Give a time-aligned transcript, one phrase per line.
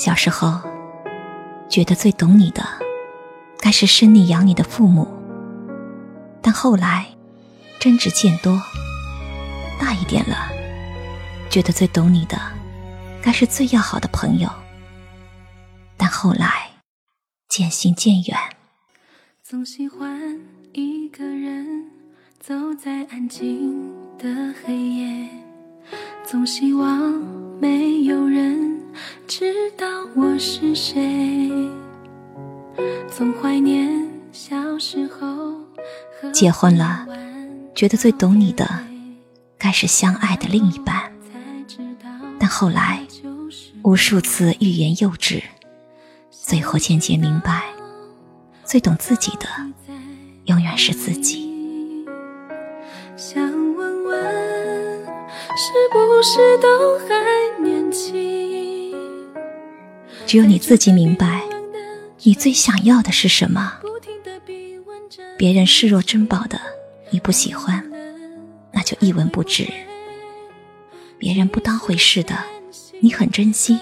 [0.00, 0.58] 小时候，
[1.68, 2.66] 觉得最懂你的，
[3.58, 5.06] 该是生你养你的父母。
[6.40, 7.06] 但后来，
[7.78, 8.58] 争执渐多，
[9.78, 10.50] 大一点了，
[11.50, 12.40] 觉得最懂你的，
[13.20, 14.48] 该是最要好的朋友。
[15.98, 16.70] 但后来，
[17.50, 18.38] 渐行渐远。
[19.42, 20.40] 总喜欢
[20.72, 21.90] 一个人
[22.38, 23.78] 走在安静
[24.16, 25.28] 的黑夜，
[26.24, 26.88] 总希望
[27.60, 28.69] 没有人
[29.30, 31.48] 知道我是谁，
[33.08, 35.54] 总怀念小时候。
[36.32, 37.06] 结婚了，
[37.72, 38.68] 觉得最懂你的，
[39.56, 41.12] 该是相爱的另一半。
[42.40, 43.06] 但后来，
[43.84, 45.40] 无数次欲言又止，
[46.32, 47.66] 最后渐渐明白，
[48.64, 49.46] 最懂自己的，
[50.46, 52.04] 永远是自己。
[53.16, 53.40] 想
[53.76, 55.04] 问问，
[55.56, 57.19] 是不是都还
[60.30, 61.42] 只有你自己明白，
[62.22, 63.80] 你最想要的是什么。
[65.36, 66.60] 别人视若珍宝的，
[67.10, 67.84] 你不喜欢，
[68.70, 69.64] 那就一文不值；
[71.18, 72.44] 别人不当回事的，
[73.00, 73.76] 你很珍惜，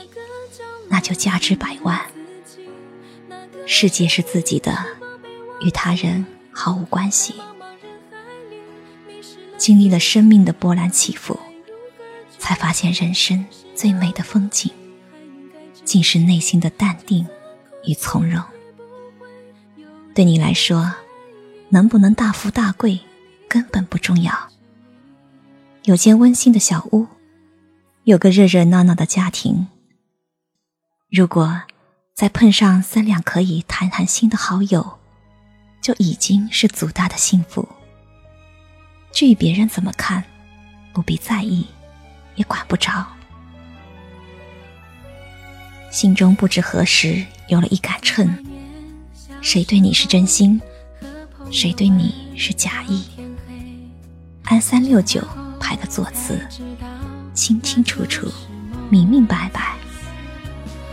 [0.89, 2.01] 那就价值百万。
[3.67, 4.75] 世界是自己的，
[5.61, 7.35] 与他人毫无关系。
[9.59, 11.39] 经历了生命的波澜起伏，
[12.39, 14.73] 才发现人生最美的风景，
[15.89, 17.27] 竟是内心的淡定
[17.85, 18.45] 与从容。
[20.15, 20.95] 对你来说。
[21.71, 22.99] 能不能大富大贵，
[23.47, 24.33] 根本不重要。
[25.85, 27.07] 有间温馨的小屋，
[28.05, 29.69] 有个热热闹闹的家庭。
[31.11, 31.61] 如果
[32.15, 34.99] 再碰上三两可以谈谈心的好友，
[35.83, 37.69] 就已经是足大的幸福。
[39.13, 40.25] 至于别人怎么看，
[40.95, 41.67] 不必在意，
[42.37, 43.07] 也管不着。
[45.91, 48.29] 心中不知何时有了一杆秤，
[49.41, 50.61] 谁对你是真心？
[51.51, 53.05] 谁对你是假意？
[54.45, 55.23] 按三六九
[55.59, 56.39] 排个座次，
[57.33, 58.31] 清清楚楚，
[58.91, 59.77] 明明白白。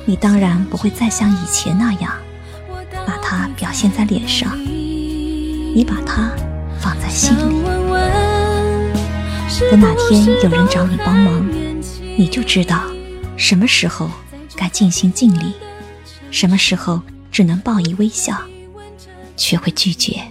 [0.05, 2.13] 你当然不会再像以前那样，
[3.05, 6.31] 把它表现在脸上，你把它
[6.79, 7.63] 放在心里。
[9.71, 11.45] 等哪天有人找你帮忙，
[12.17, 12.81] 你就知道
[13.35, 14.09] 什么时候
[14.55, 15.53] 该尽心尽力，
[16.31, 17.01] 什么时候
[17.31, 18.41] 只能报以微笑，
[19.35, 20.21] 学会拒绝。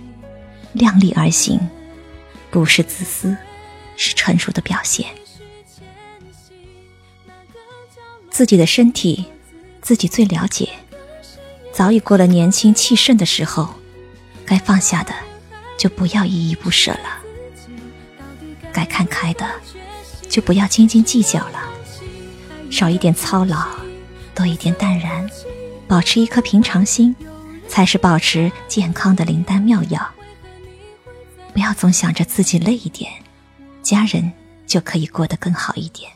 [0.73, 1.61] 量力而行，
[2.51, 3.37] 不是自私，
[3.97, 5.07] 是成熟的表现。
[8.31, 9.27] 自己的身体，
[9.81, 10.69] 自己最了解。
[11.73, 13.75] 早已过了年轻气盛的时候，
[14.45, 15.15] 该放下的，
[15.79, 17.23] 就不要依依不舍了；
[18.73, 19.49] 该看开的，
[20.29, 21.63] 就不要斤斤计较了。
[22.71, 23.69] 少一点操劳，
[24.35, 25.29] 多一点淡然，
[25.87, 27.15] 保持一颗平常心，
[27.69, 30.11] 才是保持健康的灵丹妙药。
[31.53, 33.11] 不要总想着自己累一点，
[33.83, 34.33] 家人
[34.67, 36.11] 就可以过得更好一点。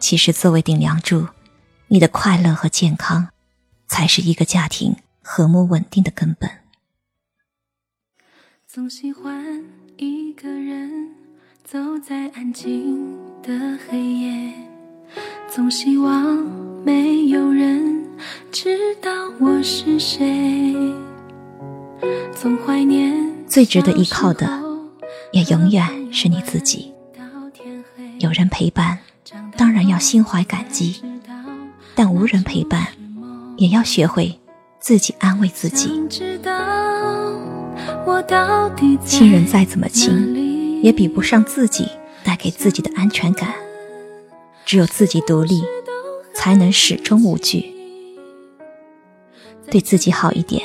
[0.00, 1.28] 其实，作为顶梁柱，
[1.86, 3.28] 你的快乐和健康，
[3.86, 6.50] 才是一个家庭和睦稳定的根本。
[8.66, 9.64] 总喜欢
[9.96, 11.14] 一个人
[11.62, 14.52] 走在安静的黑夜，
[15.48, 16.44] 总希望
[16.84, 18.04] 没有人
[18.52, 20.74] 知道我是谁，
[22.34, 23.14] 总怀念。
[23.48, 24.46] 最值得依靠的，
[25.32, 26.92] 也永远是你自己。
[28.18, 28.98] 有人陪伴，
[29.56, 31.02] 当然要心怀感激；
[31.94, 32.88] 但无人陪伴，
[33.56, 34.38] 也要学会
[34.78, 36.02] 自己安慰自己。
[39.06, 41.88] 亲人再怎么亲，也比不上自己
[42.22, 43.54] 带给自己的安全感。
[44.66, 45.62] 只有自己独立，
[46.44, 47.72] 才能始终无惧。
[49.70, 50.62] 对自己好一点。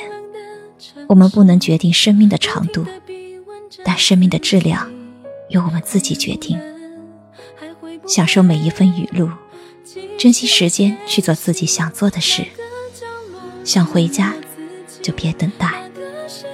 [1.08, 2.84] 我们不能决定生命的长度，
[3.82, 4.92] 但生命的质量
[5.48, 6.60] 由我们自己决定。
[8.06, 9.30] 享受每一份雨露，
[10.18, 12.44] 珍惜时间去做自己想做的事。
[13.64, 14.34] 想回家
[15.00, 15.90] 就别等待，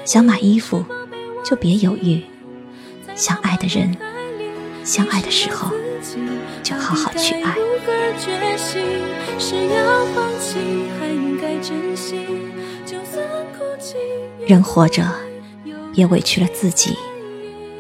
[0.04, 0.84] 想买衣服
[1.44, 2.22] 就别犹豫。
[3.16, 3.96] 想爱的人，
[4.86, 5.72] 相爱的时候
[6.62, 7.56] 就好好去爱。
[14.46, 15.12] 人活着，
[15.92, 16.96] 别委屈了自己，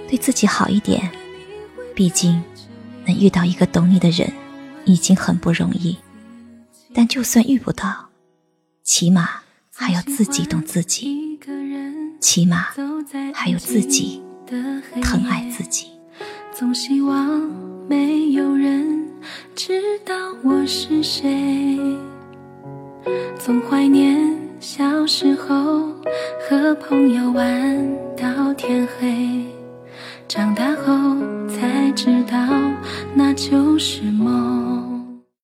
[0.08, 1.08] 对自己好一点。
[1.94, 2.42] 毕竟，
[3.06, 4.32] 能遇到一个懂你的人，
[4.84, 5.96] 已经很不容易。
[6.92, 8.08] 但就算遇不到，
[8.82, 9.28] 起码
[9.72, 11.38] 还有自己懂自己，
[12.20, 12.66] 起码
[13.32, 14.20] 还有自己
[15.00, 15.92] 疼爱自己。
[16.58, 17.42] 总希望
[17.86, 19.10] 没有人
[19.54, 21.78] 知道我是谁。
[23.38, 25.92] 总怀念小时候
[26.48, 27.86] 和朋友玩
[28.16, 29.44] 到天黑。
[30.26, 30.94] 长大后
[31.46, 32.38] 才知道，
[33.14, 34.75] 那就是梦。